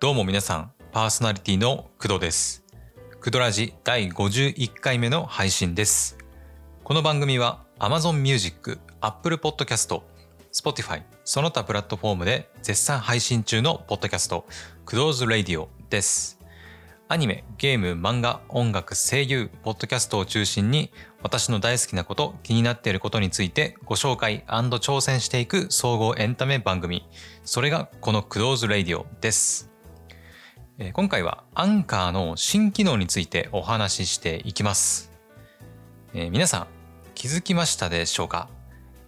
[0.00, 2.64] どうも皆さん、パーソナリティの工藤です。
[3.20, 6.16] クドラジ第51回目の配信です。
[6.84, 10.00] この番組は Amazon Music、Apple Podcast、
[10.54, 14.46] Spotify、その他プラットフォームで絶賛配信中のポッドキャスト、
[14.86, 16.40] クドーズ・ラディオです。
[17.08, 20.90] アニメ、ゲーム、漫画、音楽、声優、ポッドキャストを中心に
[21.22, 27.06] 私の大好きなこと、気になっていることについてご紹介挑戦していく総合エンタメ番組。
[27.44, 29.69] それがこのクドーズ・ラディオです。
[30.94, 35.12] 今回はアンカーの新機能についてお話ししていきます。
[36.14, 36.66] えー皆さん
[37.14, 38.48] 気づきましたでしょうか、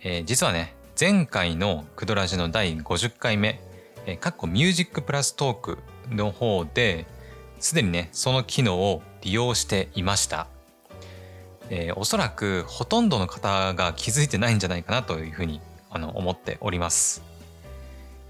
[0.03, 3.59] えー実はね前回のクドラジの第50回目
[4.05, 5.79] 「えーかっこミュージックプラストーク」
[6.13, 7.07] の方で
[7.59, 10.49] すでにねその機能を利用していました。
[11.71, 17.23] えーおそらくほとんどの方が気づいてないんじゃないかなというふうにあの思っております。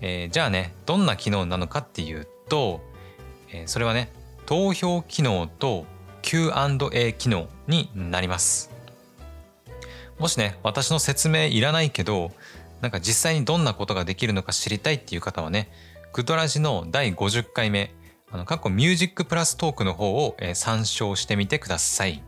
[0.01, 2.81] えーじゃあねどんな機能なのかっていうと、
[3.53, 4.11] えそれはね
[4.47, 5.87] 投票機能と
[6.23, 8.71] Q&A 機能になります。
[10.19, 12.31] もしね私の説明いらないけど
[12.81, 15.71] なんか実際にどんなことができるのか知りたいっていう方はね
[16.13, 17.95] グドラジの第50回目
[18.31, 22.23] あの過去ミュージックプラストークの方を、え参照してみてください、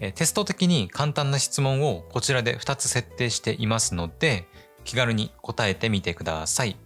[0.00, 4.46] えテスト的に簡単な質問をこちらで2つ設定していますので
[4.84, 6.78] 気軽に答えてみてください。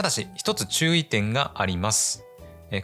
[0.00, 2.24] ただし一つ注意点があります。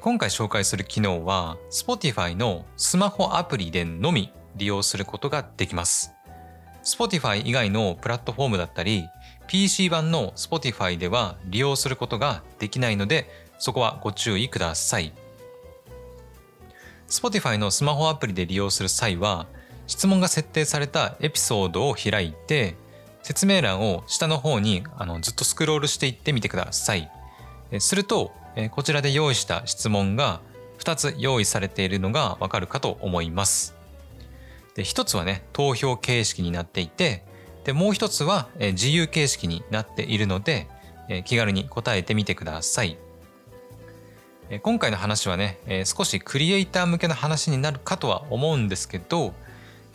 [0.03, 6.13] 今回紹介する機能は Spotify のスマホアプリでのみ利用することができます。
[6.85, 9.09] Spotify 以外のプラットフォームだったり
[9.47, 15.15] PC 版の Spotify では利用することができないのでそこはご注意ください。
[17.09, 19.47] Spotify のスマホアプリで利用する際は
[19.87, 22.77] 質問が設定されたエピソードを開いて
[23.27, 27.11] 説明欄を下の方にあのずっとスクロールしていってみてください。
[27.81, 28.31] すると、
[28.71, 30.41] こちらで用意した質問が
[30.79, 33.75] 2つ用意されているのがわかるかと思います。
[34.77, 37.25] で1つはね投票形式になっていて
[37.65, 40.69] でもう1つは自由形式になっているので
[41.25, 42.97] 気軽に答えてみてください。
[44.63, 49.35] 今回の話はね少しクリエイター向けの話になるかとは思うんですけど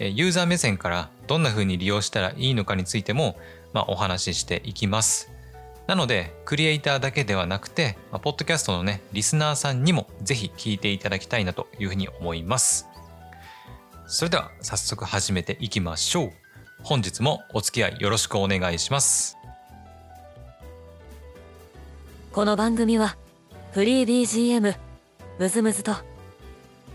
[0.09, 3.37] ユーザー目線からどんな風に利用したらいいのかについても、
[3.73, 5.31] まあ、お話ししていきます。
[5.87, 12.87] なので、クリエイターだけではなくて、まあ、ポッドキャストのね、リスナーさんにもぜひ聞いていただきたいなというふうに思います。
[14.07, 16.31] それでは早速始めていきましょう。
[16.83, 19.37] 本日もお付き合いよろしくお願いします。
[22.33, 23.17] この番組は
[23.71, 24.75] フリー BGM
[25.39, 25.95] ムズムズと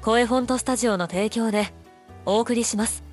[0.02, 1.72] 声フォントスタジオの提供で
[2.26, 3.06] お送りします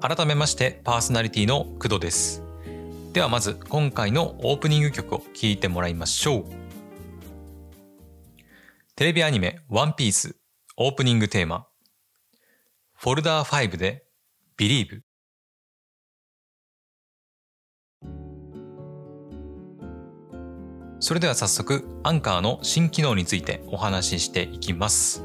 [0.00, 2.42] 改めましてパーソナリティの工藤です。
[3.12, 6.44] ではまず今回のオープニング曲を聴いてもらいましょう。
[8.96, 10.36] テレビアニメワンピース
[10.78, 11.66] オープニングテーマ
[12.96, 14.04] フォルダー5で
[14.58, 15.00] Believe
[21.00, 25.24] それでは早速アンカーの新機能についてお話ししていきます。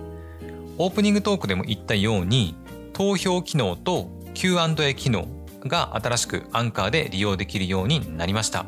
[0.78, 2.56] オープニングトークでも言ったように
[2.94, 5.28] 投票機能と Q&A 機能
[5.66, 8.66] が新しくアンカーで利用できるようになりました。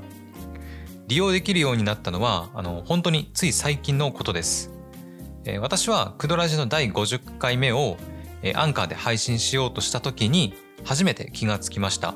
[1.08, 4.72] 利用できるようになったのはあの本当につい最近のことです、
[5.62, 7.96] 私はクドラジの第50回目を、
[8.44, 10.54] えアンカーで配信しようとした時に
[10.84, 12.16] 初めて気がつきました、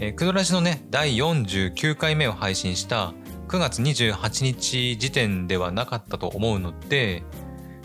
[0.00, 3.14] えクドラジのね第49回目を配信した
[3.50, 7.24] 9月28日時点ではなかったと思うので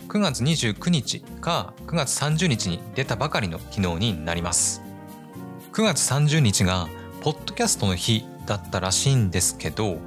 [0.06, 4.80] 9月29日か9月30日に出たばかりの機能になります。
[5.72, 6.86] 9月30日が
[7.20, 9.98] ポッドキャストの日だったらしいんですけど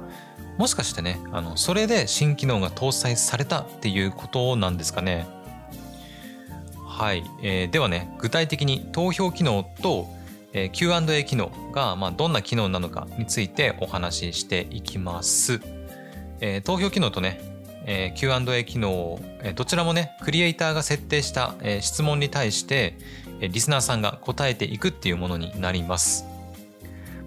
[0.56, 5.26] もしかしてねあのそれで新機能が搭載されたっていうことなんですかね。
[6.86, 10.08] はい、えーではね具体的に投票機能と、
[10.52, 15.60] えー Q&A 機能が、まあ、どんな機能なのかについてお話ししていきます、
[16.40, 17.40] えー投票機能とね
[17.86, 22.96] えー Q&A 機能、えーどちらもねクリエイターが設定した、えー質問に対して、
[23.40, 26.26] えーリスナーさんが答えていくっていうものになります。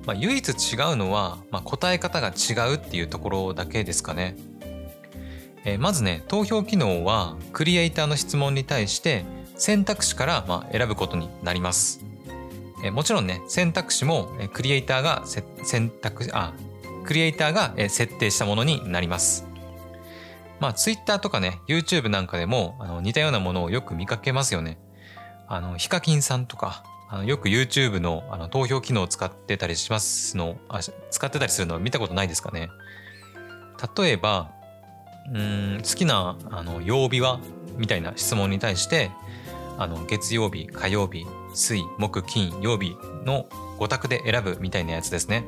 [0.05, 4.35] まあ、唯一違うのは、まあ、答え方が違うっていうところだけですかね。
[5.65, 9.23] えーまずね投票機能はクリエイターの質問に対して
[9.55, 12.12] 選択肢からまあ選ぶことになります。
[12.83, 15.23] えもちろんね選択肢もクリエイターが
[15.63, 16.53] 選択あ
[17.05, 19.45] クリエイターが設定したものになります。
[20.59, 24.77] まあ Twitter とかね YouTube なんかでもあの似たようなものをよく見かけますよね。
[25.47, 30.79] あのヒカキンさんとかあのよく YouTube のあの投票機能を使ってたりしますのあ
[31.11, 32.69] 使ってたりするの見たことないですかね。
[33.97, 34.51] 例えば
[35.33, 37.39] うん好きなあの曜日は？
[37.77, 39.09] みたいな質問に対して
[39.77, 42.95] あの月曜日火曜日水木金曜日
[43.25, 43.45] の
[43.79, 45.45] 5択で選ぶみたいなやつですね。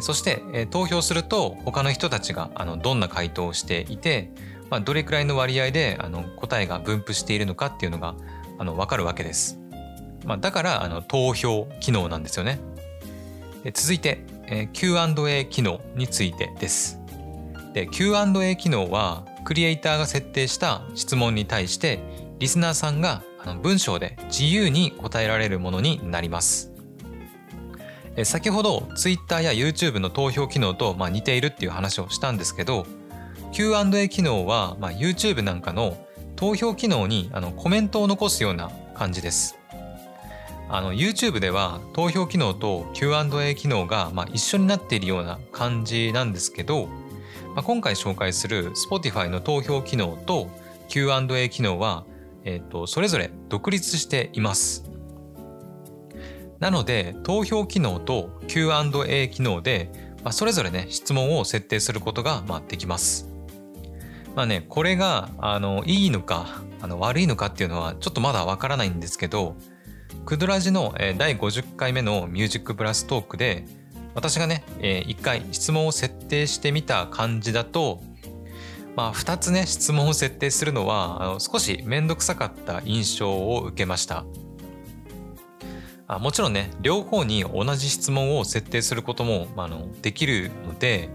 [0.00, 4.30] そして投票すると他の人たちがあのどんな回答をしていて、
[4.68, 8.14] まあ、どれくらいの割合であの答えが分布しているのかっていうのが
[8.58, 9.58] あの分かるわけです。
[10.24, 12.60] まあ、だからあの投票機能なんですよね。
[13.72, 14.24] 続いて
[14.72, 17.00] Q&A 機能についてです。
[17.72, 22.00] で Q&A 機能はクリエイターが設定した質問に対して
[22.38, 23.22] リスナーさんが
[23.54, 26.72] 文章で自由に答えられるものになります。
[28.24, 32.86] 先ほど Twitter や YouTube の投票機能とま似ているっていう話をしたんですけど
[33.52, 35.98] Q&A 機能はま YouTube なんかの
[36.34, 39.58] 投票機能にあのコメントを残すような感じです。
[40.68, 46.86] あの YouTube では投票機能と Q&A 機能がま一緒になっているような感じなんですけど、
[47.54, 50.50] まあ、今回紹介する Spotify の投票機能と
[50.88, 52.04] Q&A 機能は、
[52.46, 54.90] えー、とそれぞれ独立しています。
[56.60, 59.90] なので投票機能と Q&A 機能で、
[60.24, 63.28] まあ、それぞれね質問を設定することが、まあ、できます。
[64.34, 69.56] まあねこれがあのいいのかあの悪いのかっていうのはちょっとまだわからないんですけど
[70.24, 73.64] クドラジの第50回目のミュージックプラストークで
[74.14, 78.02] 私がね1回質問を設定してみた感じだと
[78.96, 84.24] まあ2つね質問を設定するのはあの少し面倒くさかった印象を受けました。
[86.08, 91.08] あもちろんね両方に同じ質問を設定することも、まあ、のできるので、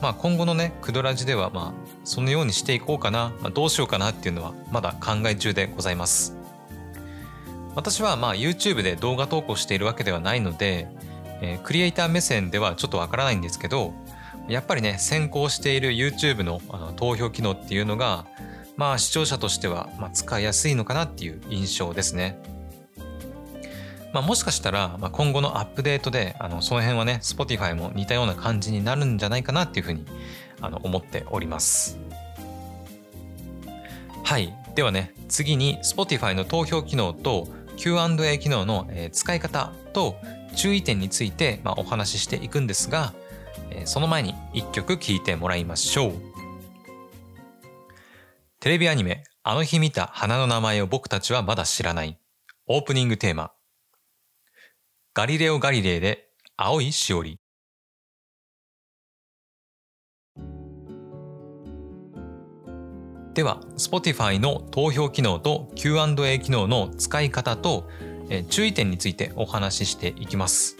[0.00, 6.36] まあ、今後のねクドラジでは、まあ、そのようにしていこうかな、まあ、どうしようかなっていうのはまだ考え中でございます
[7.76, 10.88] 私はまあ YouTube で動画投稿しているわけではないので、
[11.40, 13.94] えー、クリエイター目線ではちょっとわからないんですけど
[14.48, 18.26] やっぱりね先行している YouTube のあの投票機能っていうのが
[18.76, 22.38] まあ視聴者としてはまあ使いやすいのかなっていう印象ですね。
[24.12, 30.04] まあ、もしかしたら、まあ、今後のアップデートであのその辺はね Spotify も似たような感じになるんじゃないかなっていうふうに
[30.60, 31.98] あの思っております
[34.22, 40.16] はいではね次に Spotify の投票機能と Q&A 機能の使い方と
[40.54, 43.14] 注意点について、まあ、お話ししていくんですが
[43.84, 46.12] その前に一曲聴いてもらいましょう。
[48.60, 52.18] テレビアニメ「あの日見た花の名前を僕たちはまだ知らない」
[52.68, 53.52] オープニングテーマ。
[55.14, 57.38] ガリレオ・ガリレイで青いしおり。
[63.34, 67.88] では Spotify の投票機能と Q&A 機能の使い方と、
[68.50, 70.76] 注意点についてお話ししていきます。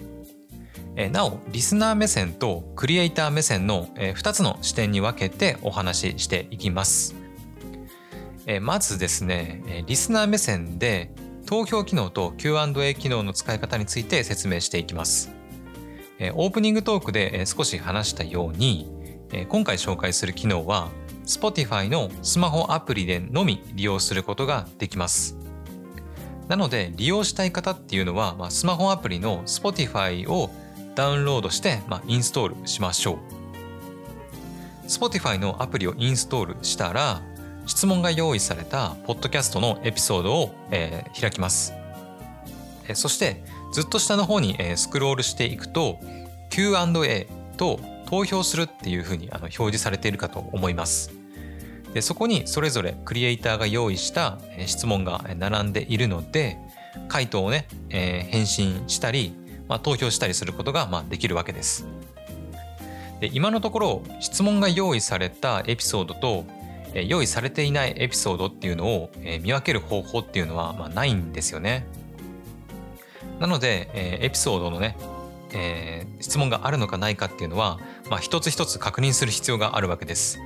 [0.97, 7.15] えなおリスナー目線とクリエイター目線の、え2つの視点に分けてお話ししていきます。
[8.47, 11.11] えまずですね、えリスナー目線で
[11.47, 15.31] 投票機能と Q&A 機能の使い方について説明していきます。
[16.35, 18.89] オープニングトークで少し話したように
[19.49, 20.91] 今回紹介する機能は
[21.27, 25.37] Spotify のスマホアプリでのみ利用することができます。
[26.49, 30.51] なので利用したい方っていうのは、まスマホアプリの Spotify を
[30.95, 33.43] ダウンロードして、まあインストールしましょう。
[34.87, 37.23] Spotify のアプリをインストールしたら
[37.67, 41.73] 質問が用意されたポッドキャストのエピソードを、えー、開きます。
[42.89, 45.99] えそしてずっと下の方に、えー、スクロールしていくと
[46.51, 51.11] Q&A と投票するっていうふうにあの表示されているかと思います。
[51.95, 56.59] でそこにそれぞれクリエイターが用意した質問が並んでいるので
[57.09, 59.35] 回答をね、えー、返信したり、
[59.73, 61.87] まあ、投票したりすることが、まあ、できるわけです。
[63.21, 66.45] で今のところ質問が用意されたエピソードと
[66.93, 69.11] 用意されていないエピソードっていうのを
[69.41, 71.87] 見分ける方法っていうのはまないんですよね。
[73.41, 74.99] なのでエピソードのね、
[75.55, 77.79] えー、質問があるのかないかっていうのは、
[78.11, 80.39] まあ、一つ一つ確認する必要があるわけです。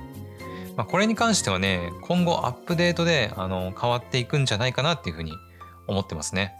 [0.77, 5.33] まあ、これに関してはね今後アップデートであの変わっていくんじゃないかなっていうふうに
[5.85, 6.53] 思ってますね。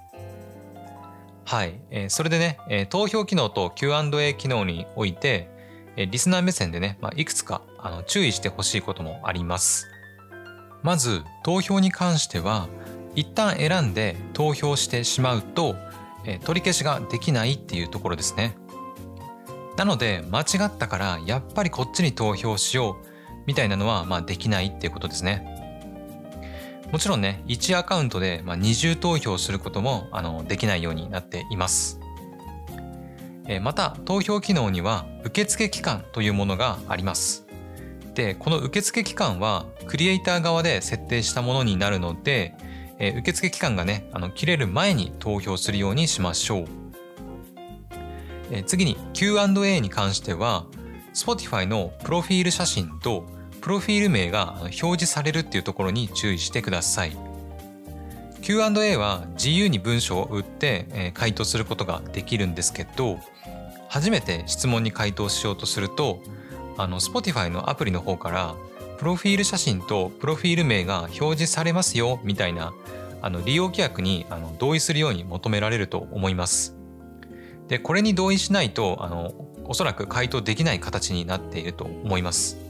[1.48, 5.50] はい、えー、それでね、えー、投票機能と Q&A 機能において
[5.98, 9.88] えリスナー目線でね、まあ、いくつかあの注意してほしいこともあります。
[10.84, 12.70] まず投票に関しては
[13.16, 15.76] 一旦選んで投票してしまうと、
[16.24, 18.56] え取り消しができないっていうところですね。
[19.76, 23.08] なので間違ったからやっぱりこっちに投票しよう
[23.48, 25.57] みたいなのはまあできないっていうことですね。
[26.92, 32.00] もちろんね、1アカウントでまあ二重投票することもあのできないようになっています。
[33.48, 37.46] えまた、投票機能には受付期間というものがあります。
[38.14, 42.56] で、この受付期間はクリエイター側で設定したものになるので、
[43.00, 46.66] え受付期間がね、あの切れる前に投票するようにしましょう。
[48.52, 50.66] え次に Q&A に関しては
[51.14, 53.26] Spotify のプロフィール写真と
[53.68, 57.18] プロフィール名が表示されるっていうところに注意してください
[58.42, 63.20] Q&A は自由に文章を打って回答することができるんですけど
[63.90, 66.22] 初めて質問に回答しようとすると
[66.78, 68.56] あの Spotify のアプリの方から
[69.00, 72.74] プロフィール写真とプロフィール名が表示されますよみたいな
[73.22, 76.78] あの利用規約にあの同意するように求められると思います
[77.68, 79.34] で、これに同意しないと、あの、
[79.66, 82.67] おそらく回答できない形になっていると思います。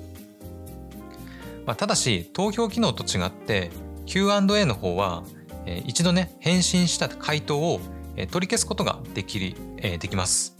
[1.67, 3.69] まあ、ただし、投票機能と違って
[4.05, 5.23] Q&A の方は、
[5.65, 7.81] え、一度ね、返信した回答を、
[8.15, 10.57] え、取り消すことができえ、できます。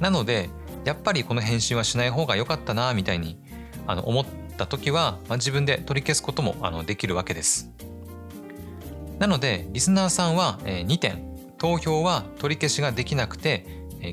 [0.00, 0.50] なので、
[0.84, 3.38] やっぱりこの返信はしない方が良かったな、みたいに
[3.86, 4.26] あの思っ
[4.58, 7.70] た時は、まあ、自分で取り消すこともあのできるわけです。
[9.20, 13.66] なので、リスナーさんは、えー、2点投票は取り消しができなくて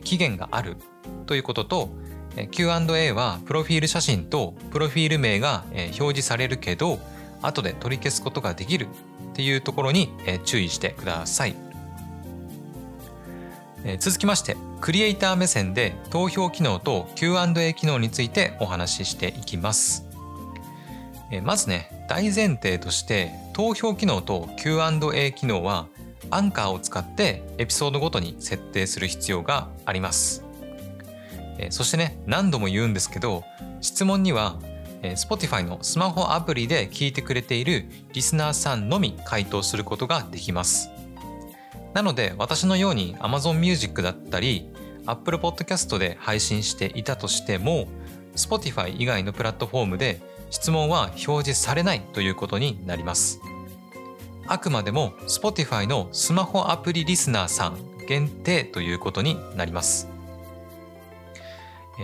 [0.04, 0.76] 期限がある
[1.26, 1.90] ということと
[2.46, 7.00] Q&A はプロフィール写真とプロフィール名が表示されるけど
[7.42, 8.88] 後で取り消すことができる
[9.32, 10.12] っていうところに
[10.46, 11.56] 注意してください
[14.00, 20.06] 続きましてクリエイター目線で投票機能と Q&A 機能についてお話ししていきます
[21.44, 25.88] まずね大前提として投票機能と Q&A 機能は
[26.30, 30.47] アンカーを使ってエピソードごとに設定する必要があります。
[31.70, 33.44] そしてね、何度も言うんですけど、
[33.82, 34.60] 質問には
[35.02, 40.90] Spotify のスマホアプリで聞いてくれているリスナーさんのみ回答することができます。
[41.94, 44.70] なので私のように Amazon Music だったり
[45.06, 47.88] Apple Podcast で配信していたとしても
[48.36, 53.40] Spotify 以外のプラットフォームで質問は表示されないということになります。
[54.48, 60.17] あくまでも Spotify のスマホアプリリスナーさん限定ということになります。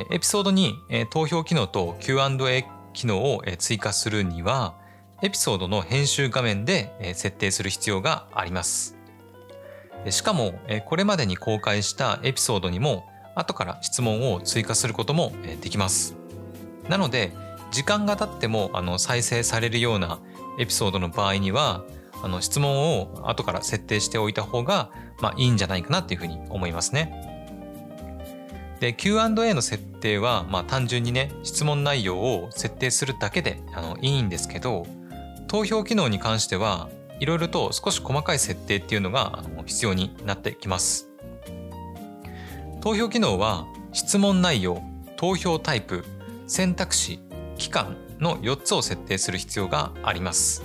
[0.09, 0.75] エピソードに
[1.11, 4.75] 投票機能と Q&A 機能を追加するには、
[5.21, 8.97] エピソードの編集画面で設定する必要があります。
[10.09, 15.31] しかも、これまでに公開したエピソードにも、後から質問を追加することも
[15.61, 16.15] できます。
[16.89, 17.31] なので、
[17.71, 20.19] 時間が経ってもあの再生されるような
[20.59, 21.83] エピソードの場合には、
[22.21, 27.32] あの質問を後から設定しておいた方が、まあ、いいんじゃないかなっていうふうに思いますね。
[28.83, 34.85] で Q&A の設定は、まあ、単純にね質問内容を設定するだけであのいいんですけど
[35.47, 36.89] 投票機能に関しては
[37.21, 41.09] いろいろと少し細かい設定っていうのがあの必要になってきます。
[42.81, 44.83] 投票機能は質問内容
[45.15, 46.03] 投票タイプ
[46.47, 47.21] 選択肢
[47.57, 50.61] 期間の4つを設定する必要があります。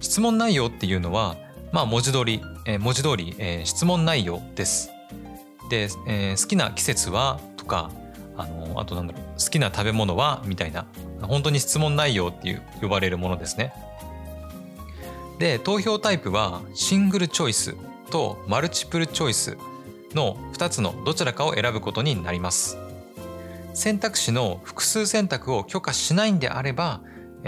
[0.00, 1.36] 質問内容っていうのは、
[1.72, 4.95] まあ、文字通り、えー、文字通り、えー、質問内容です。
[5.68, 7.90] で、えー、好きな季節はとか、
[8.36, 10.86] あのあとなんだろう、好きな食べ物はみたいな、
[11.22, 13.72] 本当に質問内容っていう呼ばれるものですね。
[15.38, 17.76] で、投票タイプはシングルチョイス
[18.10, 19.56] とマルチプルチョイス
[20.14, 22.78] の2つのどちらかを選ぶことになります。
[23.74, 27.00] 選択肢の複数選択を許可しないんであれば、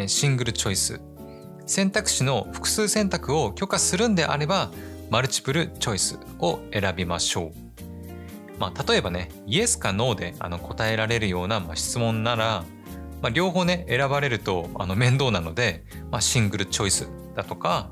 [0.06, 1.00] シングルチョイス
[1.68, 4.70] 選択肢の複数選択を許可するんであれば
[5.10, 7.67] マルチプルチョイスを選びましょう。
[8.58, 12.64] まあ、例えばね、イエスかノーであの答えられるような、まあ、質問なら、
[13.22, 17.90] まあ、両方ね、選ばれるとあの面倒なので、まあ、シングルチョイスだとか、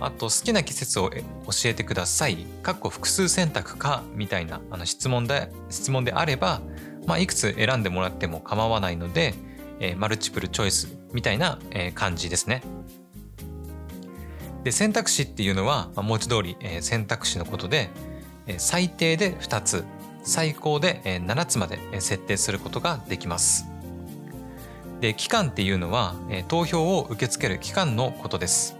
[0.00, 1.16] あと好きな季節を教
[1.64, 2.46] えてください。
[2.62, 6.60] かっこ複数選択かみたいなあの質問で質問であれば、
[7.06, 9.34] まあ、いくつ選んでもらっても構わないので、
[9.80, 12.62] えー、マルチプルチョイスみたいな、えー、感じですね。
[14.62, 17.90] で選択肢っていうのは、まあ、文字通り、えー、選択肢のことで、
[18.56, 19.84] 最低で2つ
[20.22, 23.66] 最高で、7つまで設定することができます。
[25.00, 28.76] で期間っていうのは、え、投票を受け付ける期間のことです。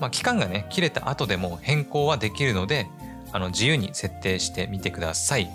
[0.00, 2.88] まあ、期間がね切れた後でも変更はできるので
[3.30, 5.48] あの自由に設定してみてください。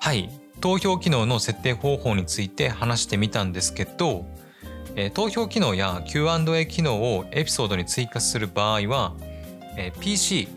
[0.00, 4.24] はい投票機能の設定方法について話してみたんですけど、
[4.96, 9.14] え投票機能や Q&A 機能をエピソードに追加する場合は、
[9.76, 10.48] え PC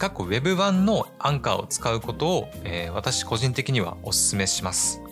[0.00, 5.02] 過去 Web 版のアンカーを使うことを、え私個人的にはお勧めします。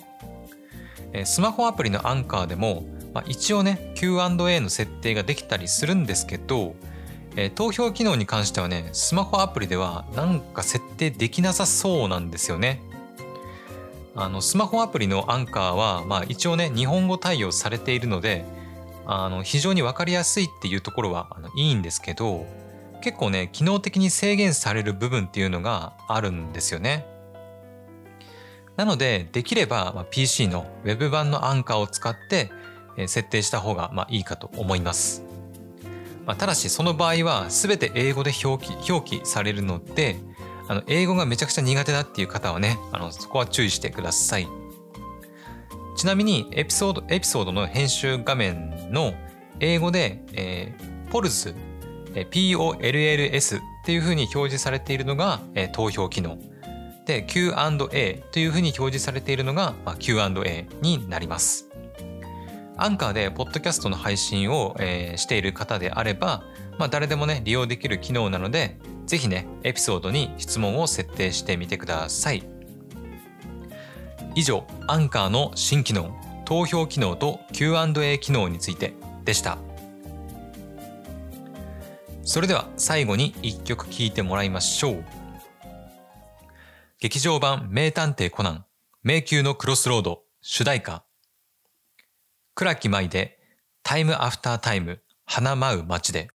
[1.12, 6.74] えスマホアプリのアンカーでも、まあ、一応ね Q&A の設定ができたりするんですけど、
[7.36, 12.80] え投票機能に関してはねスマホアプリではなんか設定できなさそうなんですよね。
[14.16, 18.46] あのスマホアプリのアンカーは、まあ、一応ね日本語対応されているので
[19.06, 22.46] あの非常に分かりやすいっていうところはあのいいんですけど
[23.00, 27.06] 結構ね機能的に制限される部分っていうのがあるんですよね。
[28.76, 32.52] なのでできれば、PC の Web 版のアンカーを使って、
[33.08, 35.24] 設定した方が、まあ、いいかと思います。
[36.28, 40.16] ま、ただしその場合は全て英語で表記表記されるので
[40.68, 44.46] あの英語がめちゃくちゃ苦手だっていう方はねあのそこは注意してください
[45.96, 49.14] ちなみにエピソードエピソードの編集画面の
[49.58, 51.54] 英語で、えー、ポルス
[52.30, 55.40] POLLS っていうふうに表示されているのが、
[55.72, 56.38] 投票機能。
[57.06, 61.68] で Q&A というふうに表示されているのが、Q&A になります。
[62.80, 66.44] アンカーでポッドキャストの配信を、えー、している方であれば、
[66.78, 72.48] まあ、誰でもね利用できる機能なのでぜひねエピソードに質問を設定してみてください。
[74.36, 78.94] 以上アンカーの新機能投票機能と Q&A 機能について
[79.24, 79.58] でした。
[82.28, 85.04] それでは最後に一曲聴いてもらいましょう。
[87.00, 88.66] 劇場版名探偵コナン
[89.02, 91.06] 迷宮のクロスロード主題歌。
[92.54, 93.38] 倉木麻衣で
[93.82, 96.28] タイムアフタータイム花舞う街で。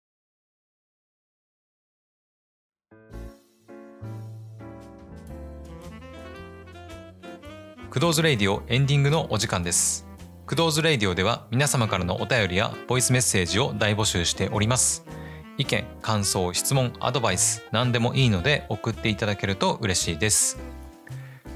[7.91, 10.07] クドーズレイディオエンディングのお時間です。
[10.47, 15.05] クドーズレイディオでは皆様からのお便りやボイスメッセージを大募集しております。
[15.61, 20.59] 意見感想質問アドバイス何でもいいので送っていただけると嬉しいです。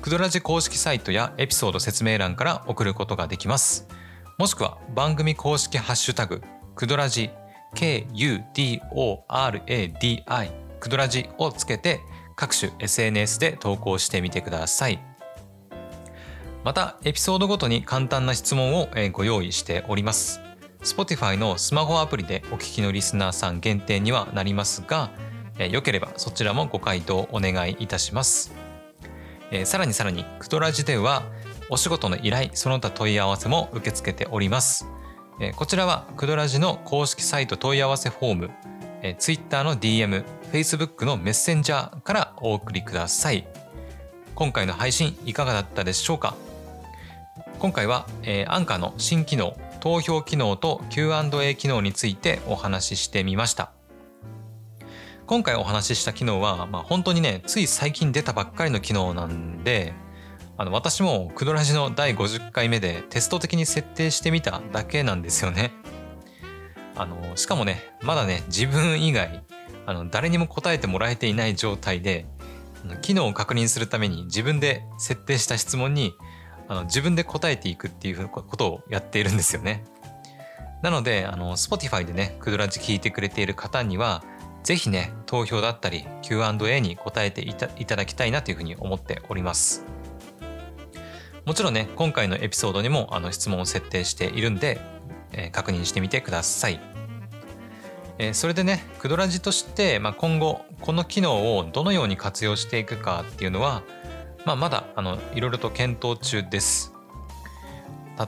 [0.02, 3.88] クドラジ公式サイトやエピソード説明欄から送ることができます。
[4.36, 6.42] もしくは番組公式ハッシュタグ
[6.74, 7.30] クドラジ
[7.76, 8.82] KUDORADI
[10.80, 12.00] クドラジをつけて
[12.36, 15.02] 各種 SNS で投稿してみてください。
[16.62, 20.42] またエピソードごとに簡単な質問をご用意しております。
[20.84, 25.10] Spotify のスマホアプリでお聞きのリスナーさん限定にはなりますが
[25.58, 28.52] よければそちらもご回答お願いいたします。
[29.50, 31.22] えさらにさらにクドラジでは
[31.70, 34.86] お仕事の依頼その他問い合わせも受け付けております、
[35.40, 38.50] えこちらはクドラジの公式サイト問い合わせフォーム、
[39.02, 43.46] え Twitter の DM、Facebook のメッセンジャーからお送りください。
[44.34, 46.34] 今回の配信いかがだったでしょうか？
[47.58, 53.72] 今回は、えー、アンカーの新機能投票機能と Q&A 機能についてお話ししてみました
[55.26, 59.92] 今回お話しした機能は、まあ、本当にねつい最近出たばっかりの機能なんで
[60.56, 65.72] あの私もクドラジの第50回目でテスト的に設定してみただけなんですよね。
[66.96, 69.44] あのしかもねまだね自分以外
[69.84, 72.24] あの誰にも答えてもらえていない状態で
[73.02, 76.14] 機能を確認するために自分で設定した質問に
[76.68, 79.84] あの自分で答えていくっていうことをやっているんですよね。
[80.82, 84.22] なのであの Spotify でねクドラジ聞いてくれている方には
[84.62, 89.84] 是非ね投票だったり Q&A に答えていただきたいなというふうに思っております。
[91.44, 94.80] もちろんね今回のエピソードにもあの質問を設定しているんで、
[95.32, 96.80] えー、確認してみてください。
[98.18, 103.82] えー、それでねクドラジとして、まあ、今後この機能をどのように活用していくかっていうのは、
[104.44, 106.92] まあ、まだあのいろいろと検討中です。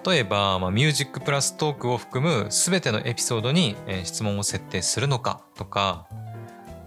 [0.05, 6.09] 例えば、まあ、ミュージックプラストークを含む全てのエピソードに、えー、質問を設定するのかとか、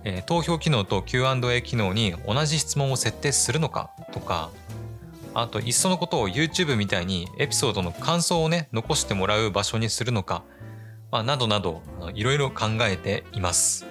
[0.03, 4.49] えー、投票機能と Q&A 機能に同じ質問を設定するのかとか
[5.33, 10.43] あといっそのことを YouTube みたいにエピソードの感想をね残してもらう場所にするのか、
[11.11, 11.81] まあ、などなど
[12.13, 13.85] いろいろ考えています。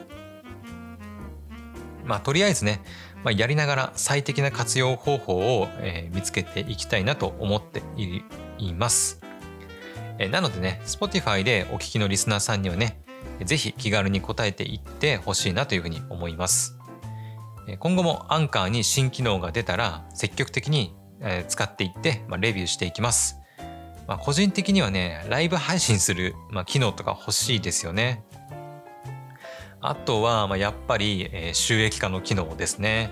[2.05, 2.81] まあとりあえずね、
[3.24, 7.83] まあ、やりながら最適な活用方法を、えー、見つけていきたいなと思って
[8.59, 9.20] います。
[10.18, 13.00] えー、なのでね Spotify でお聞きのリスナーさんにはね
[13.44, 16.78] ぜひ気軽に答えていってほしいなというふうに思います。
[17.81, 20.96] 今後もアンカーに新機能が出たら積極的に
[21.48, 23.37] 使っていって、まあ、レビューしていきます。
[24.07, 28.24] まあ、個人的にはね、ライブ配信する、まあ、機能とか欲しいですよね。
[29.81, 33.11] あとは、まあ、やっぱり、えー、収益化の機能ですね。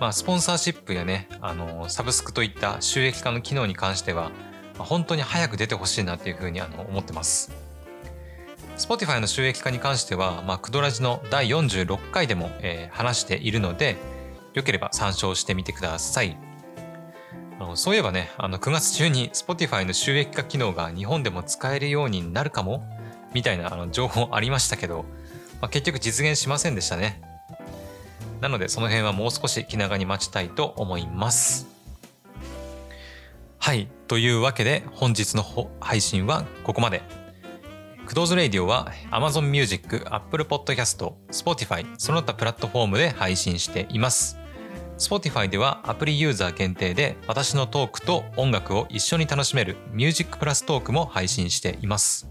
[0.00, 4.30] まあ、スポンサーシップやね、あのサブスクといった収益化の機能に関しては、
[4.78, 7.52] まあ、本当に早く出てほしいなというふうにあの思ってます。
[8.76, 13.96] Spotify の収益化に関しては、まあ、クドラジの第46回でも、えー、話しているので、
[14.54, 16.38] よければ参照してみてください。
[17.60, 22.84] あのそういえばね、あの9月中に Spotify の収益化機能が日本でも使えるようになるかも
[23.34, 25.04] みたいなあの情報ありましたけど、
[25.60, 27.20] まあ、結局実現しませんでしたね。
[28.40, 31.66] なのでその辺はもう少し気長に待ちたいと思います。
[33.58, 33.88] はい。
[34.06, 35.44] というわけで本日の
[35.80, 37.02] 配信はここまで。
[38.06, 44.38] クドーズレイディオは Amazon Music、Apple Podcast、Spotify、その他プラットフォームで配信しています。
[44.96, 52.28] Spotify ではアプリユーザー限定で私のトークと音楽を一緒に楽しめる Music プラストークも配信しています。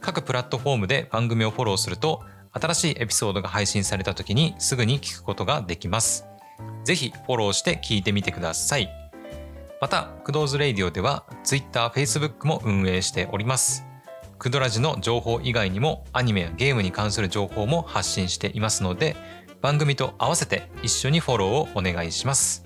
[0.00, 6.26] 各プラットフォームで番組をフォローすると新しいエピソードが配信された時にすぐに聞くことができます。
[6.84, 8.88] ぜひフォローして聞いてみてください。
[9.80, 13.88] また、クドーズレイディオでは Twitter、Facebook も運営しております。
[14.38, 19.16] クドラジの情報以外にもアニメやゲームに関する情報も発信していますので
[19.60, 22.64] 番組と合わせて一緒にフォローをお願いします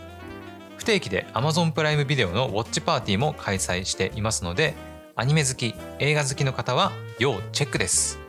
[0.77, 4.75] 不定期で Amazon プライムビデオのウォッチパーティーも開催していますので
[5.17, 8.22] アニメ好き映画好きの方は要チェックです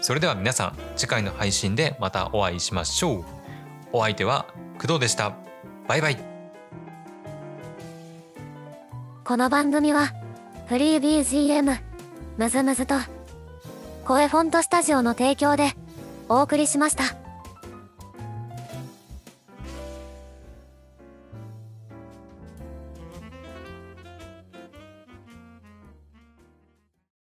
[0.00, 3.24] それでは皆さん次回の配信でまたお会いしましょう。
[3.92, 4.46] お相手は
[4.80, 5.34] 工藤でした。
[5.88, 6.18] バイバイ。
[9.24, 10.12] この番組は
[10.68, 11.78] フリー BGM
[12.38, 12.94] むずむずと
[14.04, 15.72] 声フォントスタジオの提供で
[16.28, 17.27] お送りしました。